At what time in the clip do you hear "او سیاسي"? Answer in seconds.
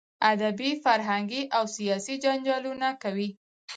1.57-2.15